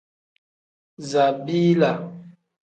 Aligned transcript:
Zabiila. 1.09 1.91